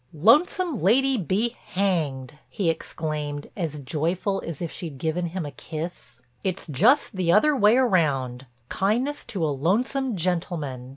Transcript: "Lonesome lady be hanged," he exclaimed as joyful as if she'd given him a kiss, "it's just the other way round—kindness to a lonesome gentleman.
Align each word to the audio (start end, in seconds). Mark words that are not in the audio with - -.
"Lonesome 0.15 0.81
lady 0.81 1.15
be 1.15 1.49
hanged," 1.73 2.39
he 2.49 2.71
exclaimed 2.71 3.51
as 3.55 3.77
joyful 3.77 4.41
as 4.43 4.59
if 4.59 4.71
she'd 4.71 4.97
given 4.97 5.27
him 5.27 5.45
a 5.45 5.51
kiss, 5.51 6.19
"it's 6.43 6.65
just 6.65 7.13
the 7.15 7.31
other 7.31 7.55
way 7.55 7.77
round—kindness 7.77 9.23
to 9.25 9.45
a 9.45 9.53
lonesome 9.55 10.15
gentleman. 10.17 10.89